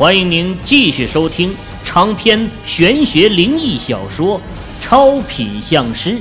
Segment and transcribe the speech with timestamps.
[0.00, 1.54] 欢迎您继续收听
[1.84, 4.40] 长篇玄学灵异小说
[4.80, 6.12] 《超品相师》，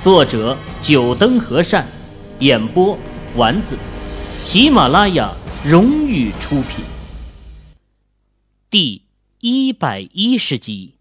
[0.00, 1.84] 作者：九灯和善，
[2.38, 2.96] 演播：
[3.34, 3.76] 丸子，
[4.44, 5.34] 喜马拉雅
[5.66, 6.84] 荣誉出品。
[8.70, 9.02] 第
[9.40, 10.94] 一百一十集，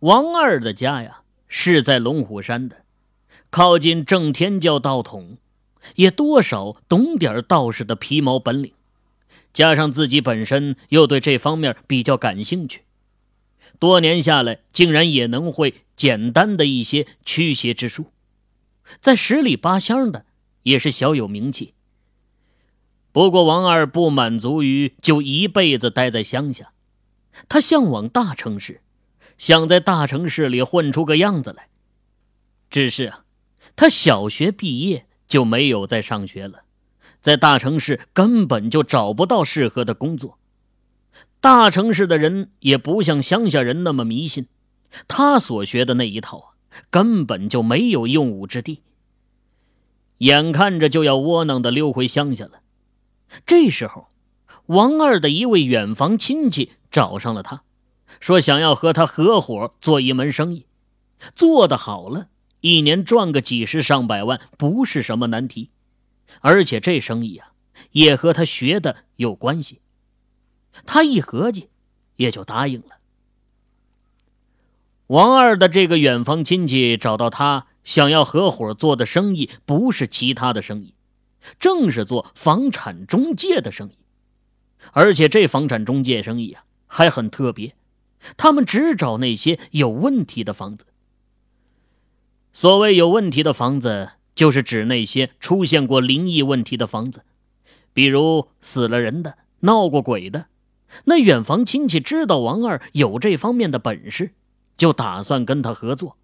[0.00, 2.84] 王二的家呀是在龙虎山的，
[3.48, 5.38] 靠近正天教道统。
[5.96, 8.72] 也多少懂点道士的皮毛本领，
[9.52, 12.82] 加上自己本身又对这方面比较感兴趣，
[13.78, 18.12] 多年下来竟然也能会简单的一些驱邪之术，
[19.00, 20.26] 在十里八乡的
[20.62, 21.74] 也是小有名气。
[23.10, 26.72] 不过王二不满足于就一辈子待在乡下，
[27.48, 28.82] 他向往大城市，
[29.38, 31.68] 想在大城市里混出个样子来。
[32.70, 33.24] 只是啊，
[33.74, 35.07] 他小学毕业。
[35.28, 36.62] 就没有再上学了，
[37.20, 40.38] 在大城市根本就找不到适合的工作。
[41.40, 44.48] 大城市的人也不像乡下人那么迷信，
[45.06, 46.46] 他所学的那一套啊，
[46.90, 48.82] 根本就没有用武之地。
[50.18, 52.62] 眼看着就要窝囊的溜回乡下了，
[53.46, 54.08] 这时候，
[54.66, 57.62] 王二的一位远房亲戚找上了他，
[58.18, 60.66] 说想要和他合伙做一门生意，
[61.36, 62.30] 做得好了。
[62.60, 65.70] 一年赚个几十上百万不是什么难题，
[66.40, 67.52] 而且这生意啊
[67.92, 69.80] 也和他学的有关系。
[70.84, 71.68] 他一合计，
[72.16, 72.98] 也就答应了。
[75.08, 80.94] 王二的这个远房亲戚找到他，想要合伙做的生意不是其他的生意，
[81.58, 83.92] 正是做房产中介的生意。
[84.92, 87.74] 而且这房产中介生意啊还很特别，
[88.36, 90.84] 他们只找那些有问题的房子。
[92.60, 97.22] 所谓有问题的房子，就是指那些出现过灵异问题的房子，
[97.92, 100.46] 比如死了人的、闹过鬼的。
[101.04, 104.32] 那远房亲戚知道王二有这方面的本事，
[104.76, 106.16] 就打算跟他合作，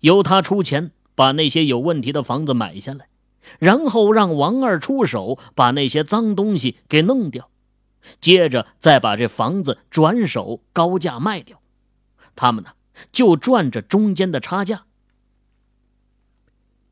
[0.00, 3.06] 由他出钱把那些有问题的房子买下来，
[3.60, 7.48] 然后让王二出手把那些脏东西给弄掉，
[8.20, 11.60] 接着再把这房子转手高价卖掉，
[12.34, 12.70] 他们呢
[13.12, 14.86] 就赚着中间的差价。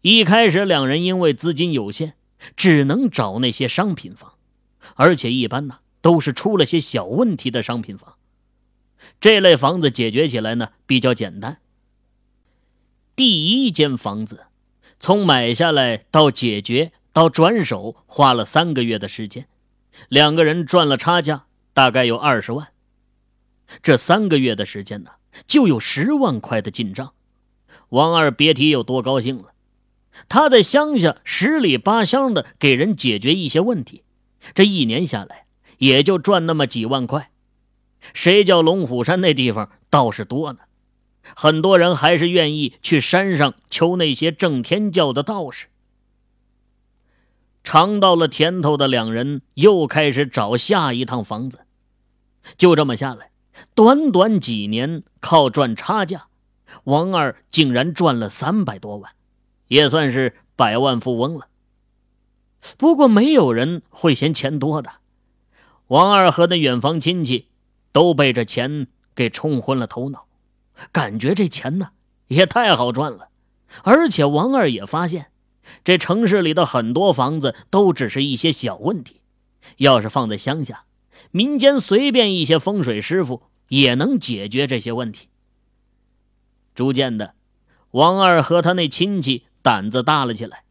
[0.02, 2.14] 一开始，两人因为资金有限，
[2.56, 4.34] 只能找那些商品房，
[4.94, 8.14] 而且一般呢都是出了些小问题的商品房。
[9.20, 11.58] 这类房子解决起来呢比较简单。
[13.14, 14.46] 第一间房子，
[14.98, 19.48] 从买下来到解决到转手花了三个月的时间，
[20.08, 21.44] 两个人赚了差价，
[21.74, 22.68] 大概有二十万。
[23.82, 25.10] 这三个月的时间呢，
[25.46, 27.12] 就有十万块的进账。
[27.90, 29.52] 王二别提有多高兴了。
[30.28, 34.02] 他在乡下十里八乡的给人解决一些问题，
[34.54, 35.46] 这一年下来
[35.78, 37.30] 也就赚那么几万块。
[38.14, 40.60] 谁叫龙虎山那地方道士多呢？
[41.36, 45.66] 很多人还是愿意去山上求那些正天教的道士。
[47.62, 51.60] 尝到了甜头的两人又开始找下一趟房子。
[52.56, 53.30] 就这么下来，
[53.74, 56.28] 短短几年，靠赚差价，
[56.84, 59.12] 王二竟然赚了三百多万。
[59.70, 61.46] 也算是百万富翁了。
[62.76, 64.90] 不过没有人会嫌钱多的，
[65.86, 67.46] 王二和那远房亲戚
[67.92, 70.26] 都被这钱给冲昏了头脑，
[70.90, 71.92] 感觉这钱呢
[72.26, 73.28] 也太好赚了。
[73.84, 75.30] 而且王二也发现，
[75.84, 79.20] 这城市里的很多房子都只是一些小问题，
[79.76, 80.84] 要是放在乡下，
[81.30, 85.28] 民间随便一些风水师傅也能解决这些问题。
[86.74, 87.34] 逐渐的，
[87.92, 89.44] 王二和他那亲戚。
[89.62, 90.64] 胆子大了起来，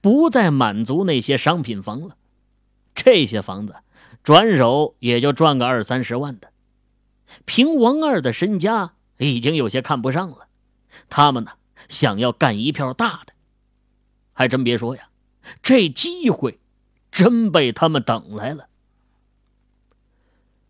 [0.00, 2.16] 不再满足那些商品房了。
[2.94, 3.76] 这些房子
[4.22, 6.50] 转手也就赚个二三十万的。
[7.44, 10.48] 凭王二的身家，已经有些看不上了。
[11.08, 11.52] 他们呢，
[11.88, 13.32] 想要干一票大的。
[14.32, 15.08] 还真别说呀，
[15.62, 16.58] 这机会
[17.10, 18.68] 真被他们等来了。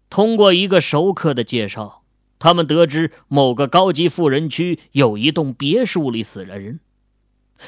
[0.09, 2.03] 通过一个熟客的介绍，
[2.39, 6.81] 他们得知某个高级富人区有一栋别墅里死了人。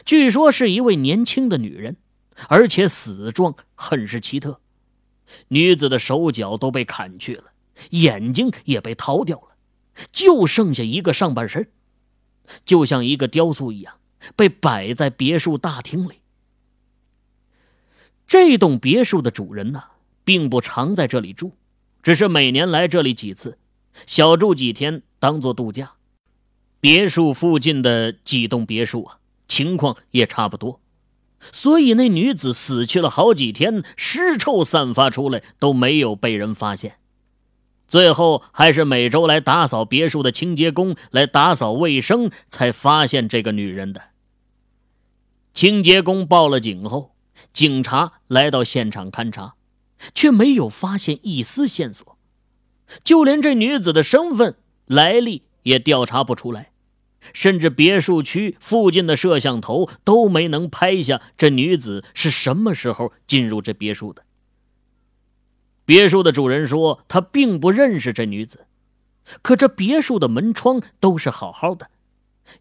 [0.05, 1.97] 据说是一位年轻的女人，
[2.49, 4.61] 而且死状很是奇特。
[5.49, 7.45] 女子的手脚都被砍去了，
[7.91, 9.57] 眼睛也被掏掉了，
[10.13, 11.71] 就剩下一个上半身，
[12.65, 13.99] 就像一个雕塑一样，
[14.35, 16.21] 被摆在别墅大厅里。
[18.27, 19.85] 这栋别墅的主人呢，
[20.25, 21.53] 并不常在这里住，
[22.03, 23.59] 只是每年来这里几次，
[24.07, 25.93] 小住几天，当做度假。
[26.81, 29.19] 别墅附近的几栋别墅啊。
[29.49, 30.81] 情况也差不多，
[31.51, 36.97] 所以那女子死去了好几天，尸臭散发出来都没有被人发现。
[37.89, 44.03] 最后还是每周来打扫别墅的清洁工来打扫卫生，才发现这个女人的。
[45.55, 47.15] 清洁工报了警后，
[47.55, 49.55] 警察来到现场勘查，
[50.15, 52.19] 却没有发现一丝线索，
[53.03, 56.73] 就连这女子的身份来历也调查不出来。
[57.35, 64.25] 甚至别墅区附近的摄像头都没能拍下这女子是什么时候进入这别墅的。
[65.85, 68.67] 别墅的主人说他并不认识这女子，
[69.43, 71.91] 可这别墅的门窗都是好好的，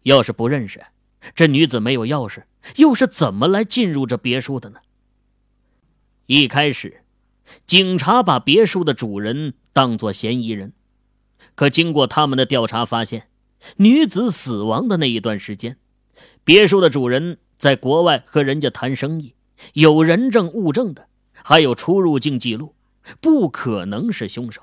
[0.02, 0.84] 要是不认识，
[1.34, 2.44] 这女子没有钥匙，
[2.76, 4.80] 又是怎么来进入这别墅的呢？
[6.26, 7.02] 一开始，
[7.66, 10.72] 警察把别墅的主人当作嫌疑人，
[11.54, 13.28] 可经过他们的调查发现。
[13.76, 15.76] 女子死亡的那一段时间，
[16.44, 19.34] 别墅的主人在国外和人家谈生意，
[19.74, 22.74] 有人证物证的，还有出入境记录，
[23.20, 24.62] 不可能是凶手。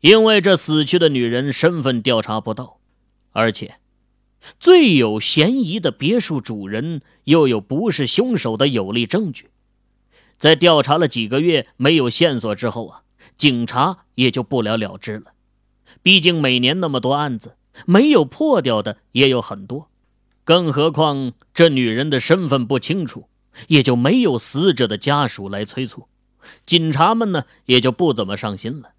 [0.00, 2.78] 因为这死去的女人身份调查不到，
[3.32, 3.76] 而且
[4.58, 9.48] 最有嫌疑的别墅主人又有不是凶手的有力证据，
[10.38, 13.02] 在调查了几个月没有线索之后啊，
[13.38, 15.33] 警察也就不了了之了。
[16.04, 17.56] 毕竟每年那么多案子，
[17.86, 19.88] 没有破掉的也有很多，
[20.44, 23.26] 更何况这女人的身份不清楚，
[23.68, 26.06] 也就没有死者的家属来催促，
[26.66, 28.90] 警察们呢也就不怎么上心了。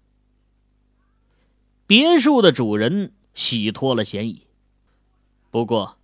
[1.86, 4.42] 别墅的主人洗脱了嫌疑，
[5.52, 5.98] 不过，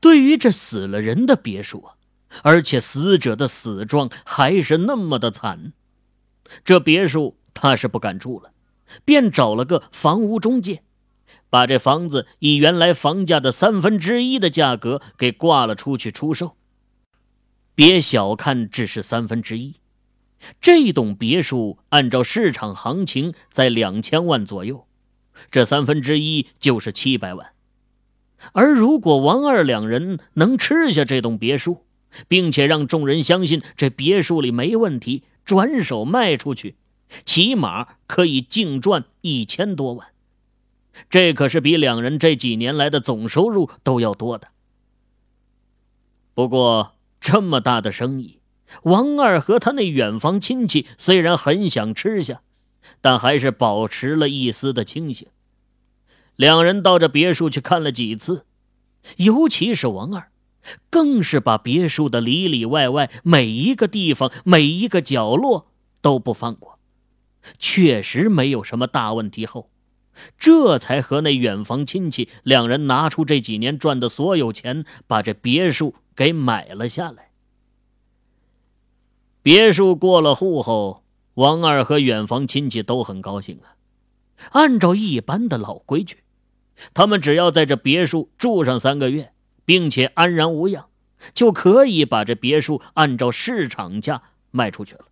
[0.00, 1.96] 对于这死了人的别墅啊，
[2.42, 5.74] 而且死者的死状还是那么的惨，
[6.64, 8.52] 这别墅他是不敢住了。
[9.04, 10.82] 便找了个房屋中介，
[11.50, 16.56] 把这房子以原来房价的三分之一的价格给挂了出去出售。
[17.74, 19.76] 别小看只是三分之一，
[20.60, 24.86] 这栋别墅按照市场行情在两千万左右，
[25.50, 27.52] 这三分之一就是七百万。
[28.52, 31.84] 而如果王二两人能吃下这栋别墅，
[32.28, 36.76] 并且让众人相信这别墅里没问题，转手卖出去。
[37.24, 40.08] 起码可以净赚一千多万，
[41.08, 44.48] 这可是比两人这几年来的总收入都要多的。
[46.34, 48.40] 不过这么大的生意，
[48.82, 52.42] 王二和他那远房亲戚虽然很想吃下，
[53.00, 55.28] 但还是保持了一丝的清醒。
[56.34, 58.44] 两人到这别墅去看了几次，
[59.16, 60.30] 尤其是王二，
[60.90, 65.68] 更是把别墅的里里外外每一个地方、每一个角落
[66.02, 66.75] 都不放过。
[67.58, 69.70] 确实没有什么大问题后，
[70.38, 77.30] 这才和那远房亲戚两人拿出这几年赚的所有钱，把这别墅给买了下来。
[79.42, 81.04] 别墅过了户后，
[81.34, 83.76] 王二和远房亲戚都很高兴啊。
[84.50, 86.18] 按照一般的老规矩，
[86.92, 89.32] 他们只要在这别墅住上三个月，
[89.64, 90.88] 并且安然无恙，
[91.32, 95.06] 就可以把这别墅按照市场价卖出去了。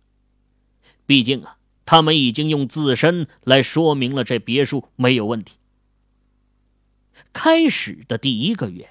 [1.05, 1.57] 毕竟啊。
[1.85, 5.55] 他们已经用自身来说明了这别墅没有问题。
[7.31, 8.89] 开始的第一个月，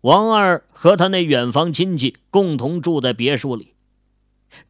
[0.00, 3.74] 王二和他那远房亲戚共同住在别墅里，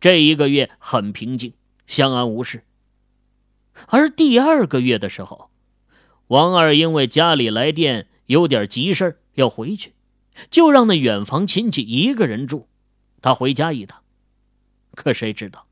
[0.01, 1.55] 这一个月很平静，
[1.87, 2.65] 相安无事。
[3.87, 5.51] 而第二个月的时候，
[6.27, 9.95] 王二因为家里来电，有点急事要回去，
[10.51, 12.69] 就让那远房亲戚一个人住，
[13.23, 14.03] 他回家一趟。
[14.95, 15.67] 可谁知道？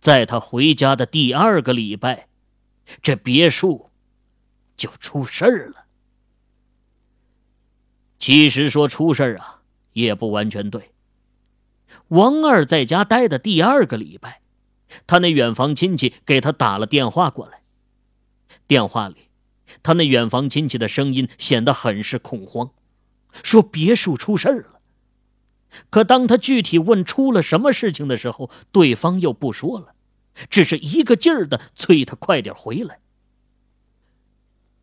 [0.00, 2.28] 在他回家的第二个礼拜，
[3.02, 3.90] 这别墅
[4.76, 5.86] 就出事儿了。
[8.18, 10.90] 其实说出事儿啊，也不完全对。
[12.08, 14.40] 王二在家待的第二个礼拜，
[15.06, 17.62] 他那远房亲戚给他打了电话过来。
[18.66, 19.28] 电话里，
[19.82, 22.70] 他那远房亲戚的声音显得很是恐慌，
[23.42, 24.77] 说别墅出事儿了。
[25.90, 29.94] 可当他具体问出了什么事情的时候，对方又不说了，
[30.48, 33.00] 只是一个劲儿的催他快点回来。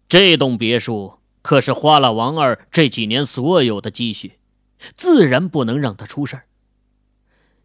[0.07, 4.39] 这栋别墅可是花了王二这几年所有的积蓄，
[4.95, 6.45] 自然不能让他出事儿。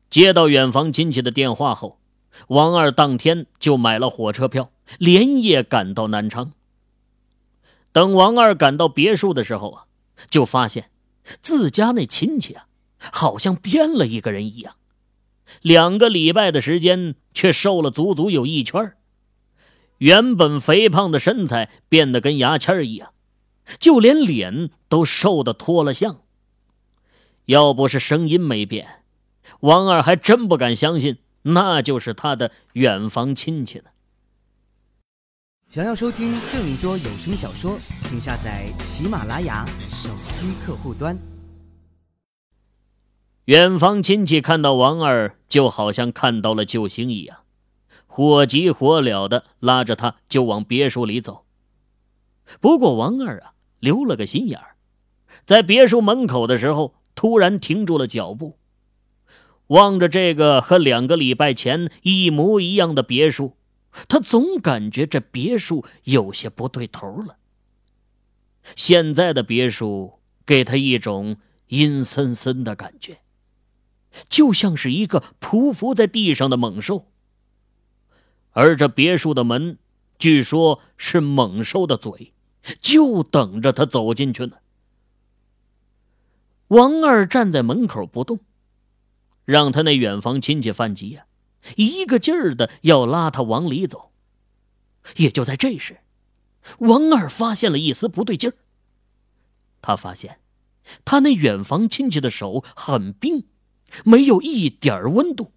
[0.09, 2.01] 接到远房亲戚的电话后，
[2.49, 6.53] 王二当天就买了火车票，连夜赶到南昌。
[7.93, 9.85] 等王二赶到别墅的时候啊，
[10.31, 10.91] 就发现
[11.43, 12.67] 自家那亲戚啊。
[13.13, 14.77] 好像变了一个人一样，
[15.63, 18.95] 两个礼拜的时间却瘦了足足有一圈
[19.99, 23.13] 原本肥胖的身材变得跟牙签一样，
[23.79, 26.21] 就连脸都瘦得脱了相。
[27.47, 29.03] 要不是声音没变，
[29.61, 33.85] 王二还真不敢相信那就是他的远房亲戚呢。
[35.69, 41.30] 想要收听更多有声小说，请下载喜马拉雅手机客户端。
[43.51, 47.39] 远方亲戚看到王二，就好像看到了救星一样，
[48.07, 51.45] 火急火燎的拉着他就往别墅里走。
[52.61, 54.77] 不过王二啊，留了个心眼儿，
[55.45, 58.57] 在别墅门口的时候，突然停住了脚步，
[59.67, 63.57] 望着这个和两个礼拜前一模一样的别墅，
[64.07, 67.39] 他总感觉这别墅有些不对头了。
[68.77, 73.19] 现在的别墅给他一种阴森森的感觉，
[74.29, 77.07] 就像是一个匍匐在地上的猛兽，
[78.53, 79.79] 而这别墅的门，
[80.19, 82.33] 据说是猛兽的嘴。
[82.79, 84.59] 就等着他走进去呢。
[86.69, 88.39] 王二站在门口不动，
[89.47, 91.25] 让他那远房亲戚犯急呀，
[91.77, 94.13] 一个劲儿的要拉他往里走。
[95.17, 96.01] 也就在这时，
[96.81, 98.55] 王二发现了一丝不对劲儿。
[99.81, 100.39] 他发现，
[101.07, 103.45] 他那远房亲戚的手很冰，
[104.05, 105.53] 没有一点温度。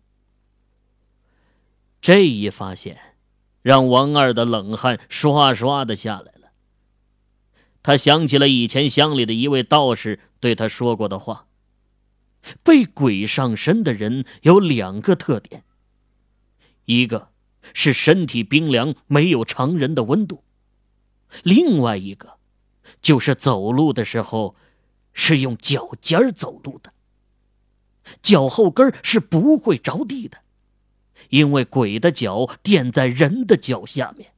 [2.02, 3.00] 这一发现，
[3.62, 6.52] 让王二的冷汗刷刷的下来了。
[7.82, 11.48] 他想起了以前乡里的一位道士对他说过的话
[12.64, 15.64] ：“被鬼上身的人有两个特点，
[16.86, 17.30] 一个
[17.74, 20.44] 是身体冰凉，没有常人的温度；
[21.44, 22.38] 另外一个，
[23.02, 24.56] 就是走路的时候
[25.14, 26.93] 是用脚尖走路的，
[28.22, 30.40] 脚后跟是不会着地的，
[31.30, 34.32] 因为鬼的脚垫在人的脚下面。”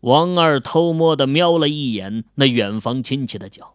[0.00, 3.74] 王二偷摸的瞄了一眼那远房亲戚的脚，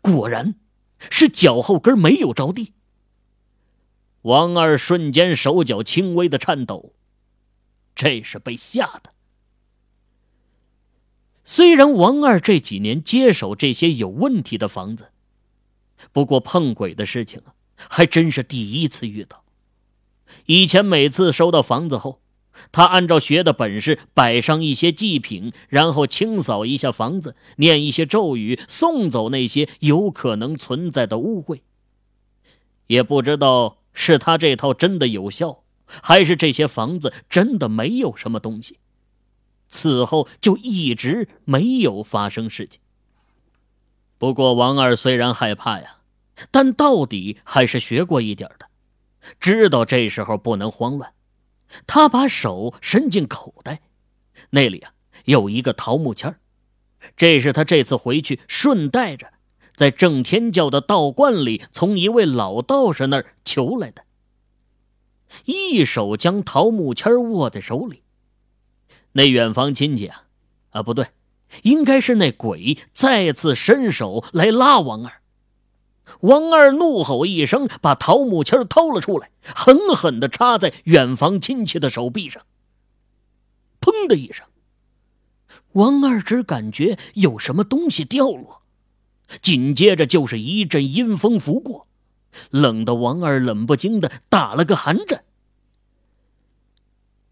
[0.00, 0.54] 果然，
[0.98, 2.72] 是脚后跟没有着地。
[4.22, 6.94] 王二瞬间手脚轻微的颤抖，
[7.94, 9.12] 这是被吓的。
[11.44, 15.12] 虽然王二这几年接手这些有问题的房子，
[16.12, 19.44] 不过碰鬼的事情啊，还真是第一次遇到。
[20.46, 22.20] 以前每次收到房子后。
[22.72, 31.60] 他按照学的本事摆上一些祭品，然后清扫一下房子，念一些咒语，送走那些有可能存在的污秽。
[32.88, 38.78] 也不知道是他这套真的有效，还是这些房子真的没有什么东西。
[39.68, 42.80] 此后就一直没有发生事情。
[44.18, 45.98] 不过王二虽然害怕呀，
[46.50, 48.66] 但到底还是学过一点的，
[49.40, 51.14] 知道这时候不能慌乱。
[51.86, 53.80] 他把手伸进口袋，
[54.50, 54.92] 那里啊
[55.24, 56.34] 有一个桃木签
[57.16, 59.32] 这是他这次回去顺带着
[59.76, 64.02] 在正天教的道观里从一位老道士那儿求来的。
[65.44, 68.02] 一手将桃木签握在手里，
[69.12, 70.24] 那远房亲戚啊，
[70.70, 71.06] 啊不对，
[71.62, 75.12] 应该是那鬼再次伸手来拉王二。
[76.20, 82.42] 王二怒吼一声，把桃木签掏了出来，狠狠地插在远房亲戚的手臂上。
[83.80, 84.46] 砰的一声，
[85.72, 88.62] 王二只感觉有什么东西掉落，
[89.42, 91.86] 紧接着就是一阵阴风拂过，
[92.50, 95.24] 冷得王二冷不丁的打了个寒战。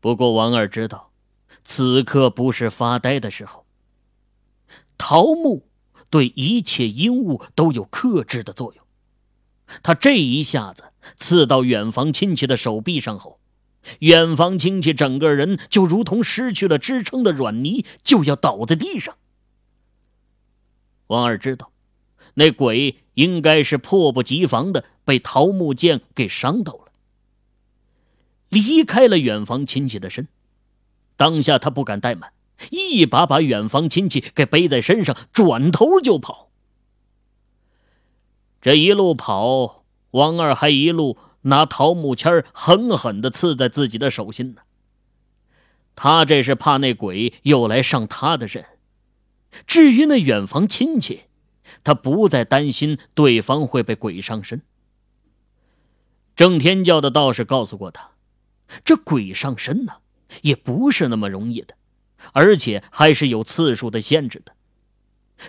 [0.01, 1.11] 不过王二知道，
[1.65, 3.66] 此刻不是发呆的时候。
[4.99, 5.67] 桃木。
[6.09, 8.85] 对一切阴物都有克制的作用。
[9.83, 10.85] 他这一下子
[11.17, 13.41] 刺到远房亲戚的手臂上后，
[13.99, 19.17] 远房亲戚整个人就如同失去了支撑的软泥，就要倒在地上。
[21.09, 21.73] 王二知道，
[22.35, 26.93] 那鬼应该是迫不及防的被桃木剑给伤到了，
[28.49, 30.29] 离开了远房亲戚的身。
[31.17, 32.33] 当下他不敢怠慢。
[32.71, 36.51] 一把把远房亲戚给背在身上，转头就跑。
[38.61, 44.63] 这一路跑，王二还一路拿桃木签狠狠的刺在自己的手心呢。
[45.95, 48.65] 他这是怕那鬼又来上他的身。
[49.67, 51.23] 至于那远房亲戚，
[51.85, 54.63] 他不再担心对方会被鬼上身。
[56.35, 58.11] 正天教的道士告诉过他，
[58.85, 59.95] 这鬼上身呢，
[60.43, 61.75] 也不是那么容易的。
[62.33, 64.55] 而且还是有次数的限制的。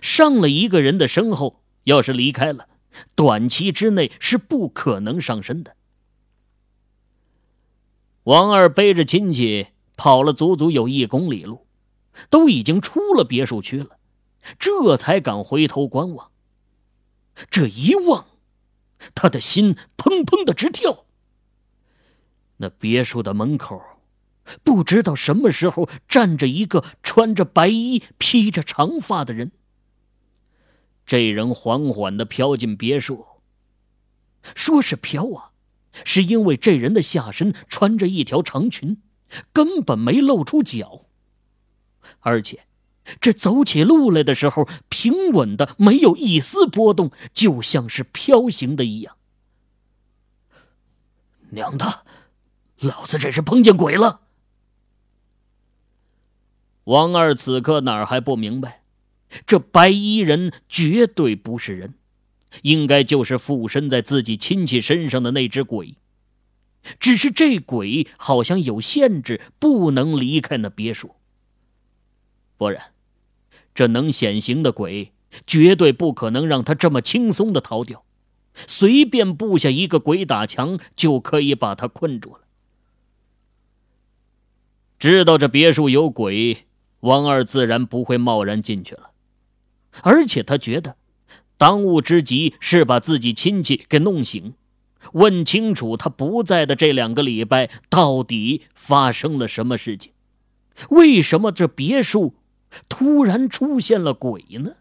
[0.01, 2.67] 上了一个人的身后，要是离开了，
[3.15, 5.75] 短期之内是不可能上身的。
[8.23, 11.65] 王二背着亲戚跑了足足有一公里路，
[12.29, 13.97] 都已经出了别墅区了，
[14.59, 16.31] 这才敢回头观望。
[17.49, 18.27] 这一望，
[19.15, 21.05] 他的心砰砰的直跳。
[22.57, 23.81] 那别墅的门口，
[24.63, 29.51] 不知道什么时候站着一个穿着白衣、披着长发的人。
[31.05, 33.25] 这人缓缓的飘进别墅。
[34.55, 35.51] 说是飘啊，
[36.05, 39.01] 是因为这人的下身穿着一条长裙，
[39.51, 41.05] 根本没露出脚。
[42.19, 42.67] 而且，
[43.19, 49.17] 这走起路来的时候平稳的，没有一丝波动，就像是飘行的一样。
[51.49, 52.05] 娘的！
[52.79, 54.26] 老子这是碰见鬼了！
[56.87, 58.81] 王二此刻哪儿还不明白，
[59.45, 61.95] 这白衣人绝对不是人，
[62.61, 65.95] 应该就是附身在自己亲戚身上的那只鬼。
[66.97, 71.15] 只是这鬼好像有限制，不能离开那别墅。
[72.55, 72.93] 不然，
[73.75, 75.11] 这能显形的鬼
[75.45, 78.05] 绝对不可能让他这么轻松的逃掉，
[78.65, 82.43] 随便布下一个鬼打墙就可以把他困住了。
[84.97, 86.66] 知道这别墅有鬼，
[87.07, 89.11] 王二自然不会贸然进去了。
[90.03, 90.97] 而且他觉得，
[91.57, 94.53] 当务之急是把自己亲戚给弄醒，
[95.13, 100.11] 问清楚他不在的这两个礼拜到底发生了什么事情，
[100.89, 102.35] 为什么这别墅
[102.87, 104.73] 突然出现了鬼呢？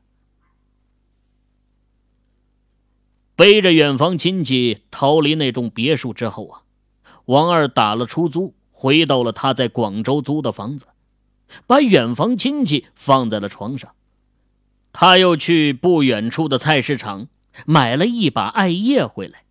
[3.35, 6.63] 背着远房亲戚逃离那栋别墅之后啊，
[7.27, 8.55] 王二打了出租。
[8.79, 10.85] 回到了他在广州租的房子，
[11.67, 13.93] 把远房亲戚放在了床上。
[14.93, 17.29] 他又去不远处的菜市场
[17.67, 19.45] 买了一把艾叶回来。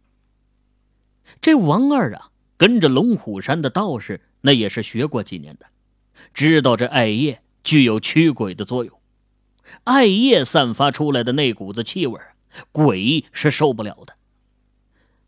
[1.41, 5.67] 这王二啊，跟着龙虎山的道士，那也是学过几年的，
[6.33, 8.99] 知道这艾叶具有驱鬼的作用。
[9.85, 12.19] 艾叶散发出来的那股子气味，
[12.71, 14.13] 鬼是受不了的。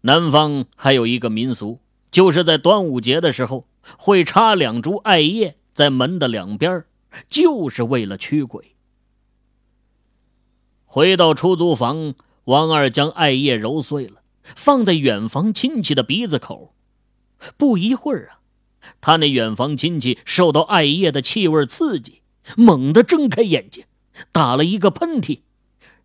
[0.01, 1.79] 南方还有一个民俗，
[2.11, 3.67] 就是在端午节的时候。
[3.97, 6.85] 会插两株艾叶在门的两边，
[7.29, 8.75] 就是为了驱鬼。
[10.85, 16.73] 回到出租房，王二将艾叶揉碎了，放在远房亲戚的鼻子口。
[17.57, 18.41] 不一会儿啊，
[18.99, 22.23] 他那远房亲戚受到艾叶的气味刺激，
[22.55, 23.85] 猛地睁开眼睛，
[24.31, 25.41] 打了一个喷嚏，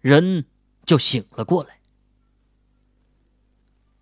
[0.02, 0.44] 人
[0.84, 1.78] 就醒了过来。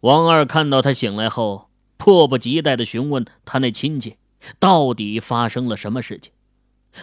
[0.00, 1.70] 王二看到他醒来后。
[2.02, 4.16] 迫不及待的询问他那亲戚，
[4.58, 6.32] 到底发生了什么事情？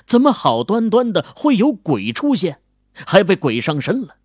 [0.06, 2.60] 怎么好端端的会有鬼出现，
[2.93, 4.15] 还被鬼上身了？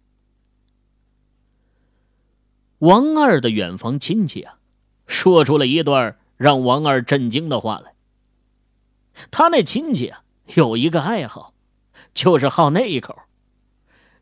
[2.78, 4.58] 王二的远房亲戚啊，
[5.06, 7.94] 说出了一段让王二震惊的话来。
[9.30, 11.54] 他那亲戚啊，有一个爱好，
[12.12, 13.16] 就是好那一口。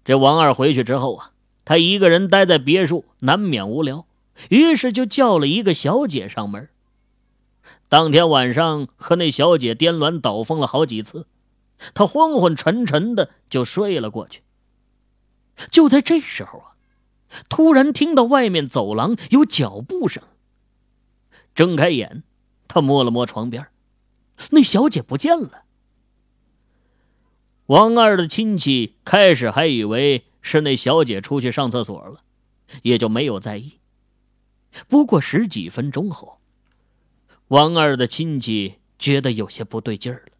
[0.05, 1.33] 这王二回去之后啊，
[1.64, 4.07] 他一个人待在别墅，难免无聊。
[4.50, 6.68] 于是就叫了一个小姐上门。
[7.88, 11.26] 当天晚上和那小姐颠鸾倒凤了好几次，
[11.94, 14.42] 他昏昏沉沉的就睡了过去。
[15.70, 16.76] 就在这时候啊，
[17.48, 20.22] 突然听到外面走廊有脚步声。
[21.54, 22.22] 睁开眼，
[22.68, 23.66] 他摸了摸床边，
[24.50, 25.64] 那小姐不见了。
[27.66, 32.22] 王二的亲戚开始还以为是那小姐出去上厕所了，
[32.83, 33.78] 也就没有在意。
[34.88, 36.39] 不过十几分钟后，
[37.51, 40.33] 王二的亲戚觉得有些不对劲儿了。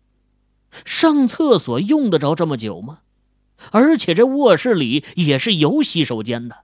[0.85, 3.01] 上厕所用得着这么久吗？
[3.73, 6.59] 而且这卧室里也是有洗手间的，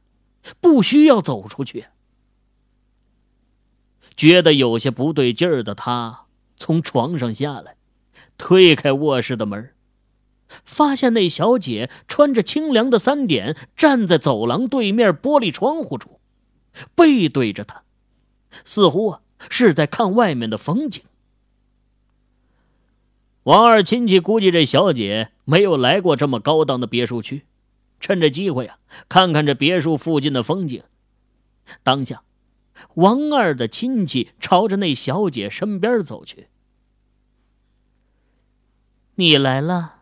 [0.60, 1.86] 不需要走出去。
[4.16, 7.76] 觉得有些不对劲儿的他，从床上下来，
[8.38, 9.74] 推开卧室的门，
[10.64, 16.20] 发现那小姐穿着清凉的三点，站在走廊对面玻璃窗户处。
[16.94, 17.82] 背对着他，
[18.64, 21.02] 似乎啊是在看外面的风景。
[23.44, 27.46] 王二亲戚估计这小姐没有来过这么高档的别墅区，
[28.00, 30.82] 趁着机会啊看看这别墅附近的风景。
[31.82, 32.22] 当下，
[32.94, 36.48] 王二的亲戚朝着那小姐身边走去。
[39.14, 39.94] 你来了。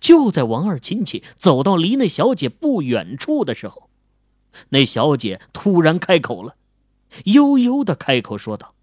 [0.00, 3.88] 就在王二亲戚走到离那小姐不远处的时候。
[4.70, 6.56] 那小姐突然开口了，
[7.24, 8.74] 悠悠的开口说道：“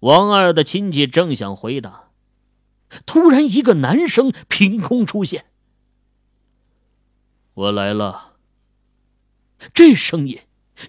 [0.00, 2.10] 王二的亲戚正想回答，
[3.04, 5.46] 突然一个男声凭空出现
[7.54, 8.34] ：‘我来了。’
[9.72, 10.40] 这声音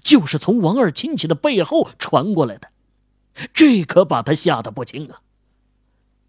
[0.04, 2.72] 就是从王二亲戚的背后传过来的，
[3.54, 5.22] 这可把他吓得不轻啊！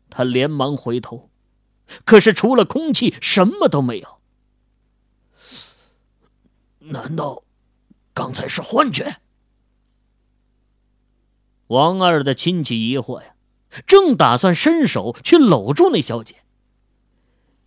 [0.09, 1.28] 他连忙回头，
[2.04, 4.20] 可是除了空气，什么都没有。”
[6.78, 7.42] 难道
[8.16, 9.18] 刚才是幻觉？
[11.66, 13.37] 王二的亲戚疑惑呀，
[13.87, 16.37] 正打算伸手去搂住那小姐，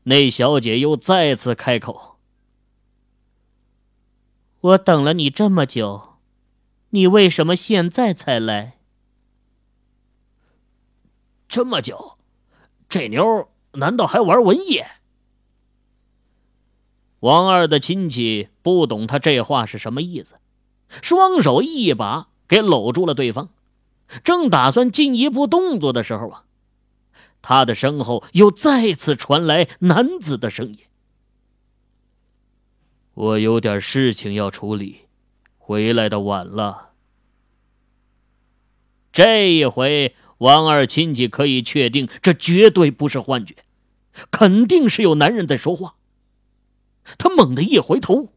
[0.06, 2.18] 那小姐又再次开口
[4.62, 6.18] ：“我等了你这么久，
[6.90, 8.80] 你为什么现在才来？
[11.48, 12.18] 这么久，
[12.90, 14.82] 这妞难道还玩文艺？”
[17.20, 20.36] 王二的亲戚不懂他这话是什么意思，
[21.02, 23.50] 双手一把给搂住了对方。
[24.24, 26.46] 正打算进一步动作的时候啊，
[27.44, 30.80] 他的身后又再次传来男子的声音
[33.14, 35.02] ：“我有点事情要处理，
[35.58, 36.90] 回来的晚了。”
[39.14, 43.58] 这一回，王二亲戚可以确定，这绝对不是幻觉，
[44.32, 45.98] 肯定是有男人在说话。
[47.18, 48.34] 他猛地一回头，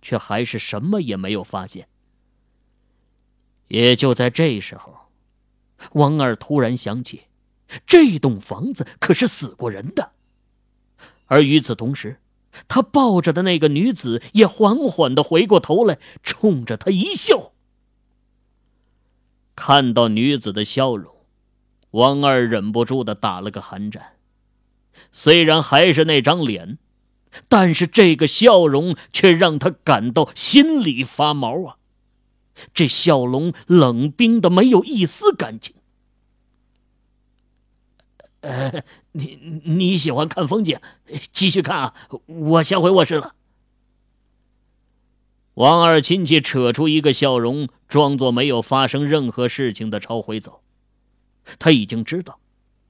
[0.00, 1.88] 却还是什么也没有发现。
[3.68, 4.94] 也就在这时候，
[5.92, 7.22] 王二突然想起，
[7.86, 10.12] 这栋房子可是死过人的。
[11.26, 12.20] 而与此同时，
[12.68, 17.52] 他抱着的那个女子也缓缓的回过头来，冲着他一笑。
[19.56, 21.14] 看到女子的笑容，
[21.92, 24.16] 王二忍不住的打了个寒颤。
[25.12, 26.78] 虽然还是那张脸，
[27.48, 31.76] 但是这个笑容却让他感到心里发毛啊！
[32.74, 35.76] 这笑容冷冰的，没有一丝感情。
[38.40, 40.78] 呃，你你喜欢看风景，
[41.32, 41.94] 继续看啊！
[42.26, 43.34] 我先回卧室了。
[45.54, 50.62] 王二亲戚扯出一个笑容，装作没有发生任何事情的朝回走。
[51.58, 52.40] 他已经知道，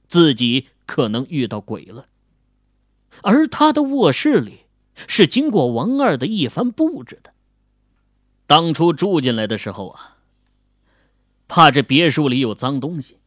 [0.07, 2.05] 自己可能遇到鬼了。
[3.21, 4.61] 而他的卧室里，
[5.07, 7.31] 是经过王二的一番布置的。
[8.47, 10.17] 当初住进来的时候啊，
[11.47, 13.19] 怕这别墅里有脏东西，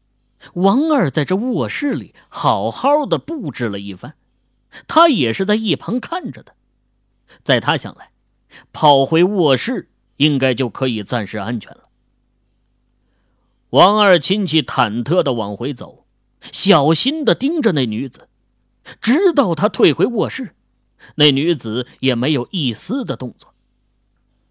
[0.54, 4.14] 王二在这卧室里好好的布置了一番，
[4.86, 6.54] 他也是在一旁看着的。
[7.42, 8.10] 在他想来，
[8.72, 11.88] 跑回卧室应该就可以暂时安全了。
[13.70, 16.06] 王二亲戚忐忑的往回走，
[16.52, 18.28] 小心的盯着那女子，
[19.00, 20.54] 直到他退回卧室，
[21.16, 23.54] 那女子也没有一丝的动作。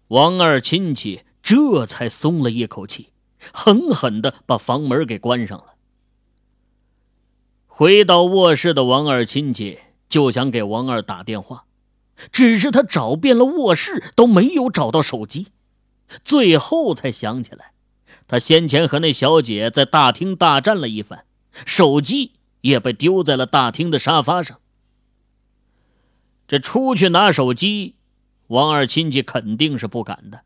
[0.08, 3.10] 王二亲戚这才松了一口气，
[3.52, 5.74] 狠狠的把房门给关上了。
[7.66, 11.64] 回到卧室的王二亲戚就想给王二打电话，
[12.32, 15.48] 只是他找遍了卧室都没有找到手机，
[16.24, 17.72] 最后才想起来，
[18.26, 21.24] 他先前和那小姐在大厅大战了一番，
[21.66, 22.32] 手机
[22.66, 24.58] 也被丢在了大厅的沙发上。
[26.48, 27.94] 这出去拿手机。
[28.48, 30.42] 王二亲戚肯定是不敢的。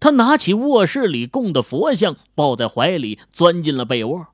[0.00, 4.26] 他拿起卧室里供的佛像，抱在怀里，钻进了被窝，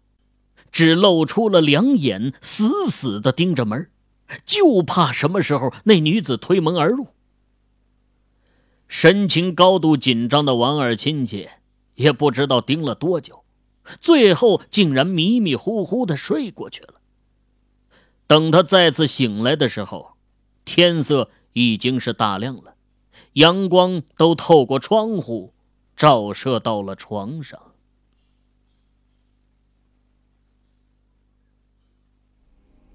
[0.72, 3.90] 只露出了两眼，死死的盯着门，
[4.46, 7.08] 就怕什么时候那女子推门而入。
[8.88, 11.48] 神情高度紧张的王二亲戚
[11.96, 13.44] 也不知道盯了多久，
[14.00, 16.94] 最后竟然迷迷糊糊的睡过去了。
[18.26, 20.16] 等他再次醒来的时候，
[20.64, 21.30] 天色。
[21.58, 22.74] 已经是大亮了，
[23.32, 25.54] 阳光都透过窗户
[25.96, 27.58] 照射到了床上。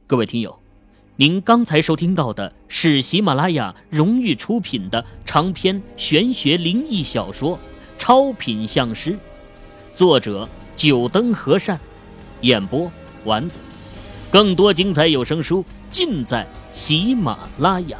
[0.05, 0.59] 各位听友，
[1.15, 7.57] 您刚才收听到的是喜马拉雅荣誉出品的长篇玄学灵异小说
[7.97, 9.13] 《超品相师》，
[9.95, 11.79] 作者九灯和善，
[12.41, 12.91] 演播
[13.25, 13.59] 丸子。
[14.31, 17.97] 更多精彩有声书尽在喜马拉雅。